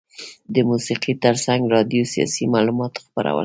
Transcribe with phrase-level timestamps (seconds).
[0.53, 3.39] د موسیقي ترڅنګ راډیو سیاسي معلومات خپرول.